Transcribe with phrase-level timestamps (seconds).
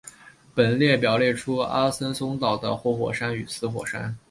[0.55, 4.17] 本列表列出阿森松岛的活火山与死火山。